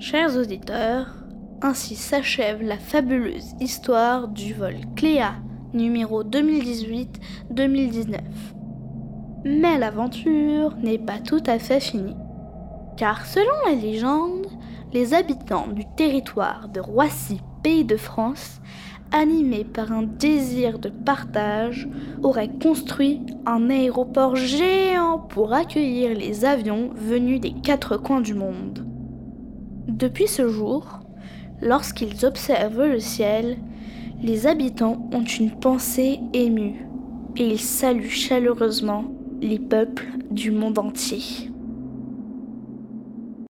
Chers 0.00 0.34
auditeurs, 0.38 1.14
ainsi 1.60 1.94
s'achève 1.94 2.62
la 2.62 2.78
fabuleuse 2.78 3.54
histoire 3.60 4.28
du 4.28 4.54
vol 4.54 4.76
Cléa 4.96 5.34
numéro 5.74 6.24
2018-2019. 6.24 8.16
Mais 9.44 9.76
l'aventure 9.76 10.74
n'est 10.82 10.96
pas 10.96 11.18
tout 11.18 11.42
à 11.44 11.58
fait 11.58 11.80
finie. 11.80 12.16
Car 12.96 13.26
selon 13.26 13.52
la 13.66 13.74
légende, 13.74 14.46
les 14.94 15.12
habitants 15.12 15.68
du 15.68 15.84
territoire 15.98 16.70
de 16.70 16.80
Roissy, 16.80 17.42
pays 17.62 17.84
de 17.84 17.98
France, 17.98 18.62
animés 19.12 19.64
par 19.64 19.92
un 19.92 20.04
désir 20.04 20.78
de 20.78 20.88
partage, 20.88 21.86
auraient 22.22 22.56
construit 22.62 23.20
un 23.44 23.68
aéroport 23.68 24.34
géant 24.34 25.18
pour 25.18 25.52
accueillir 25.52 26.16
les 26.16 26.46
avions 26.46 26.88
venus 26.94 27.38
des 27.38 27.52
quatre 27.52 27.98
coins 27.98 28.22
du 28.22 28.32
monde. 28.32 28.89
Depuis 29.88 30.26
ce 30.26 30.48
jour, 30.48 31.00
lorsqu'ils 31.62 32.24
observent 32.24 32.86
le 32.86 33.00
ciel, 33.00 33.58
les 34.22 34.46
habitants 34.46 35.08
ont 35.12 35.24
une 35.24 35.50
pensée 35.50 36.20
émue 36.32 36.86
et 37.36 37.46
ils 37.46 37.60
saluent 37.60 38.08
chaleureusement 38.08 39.04
les 39.40 39.58
peuples 39.58 40.08
du 40.30 40.50
monde 40.50 40.78
entier. 40.78 41.50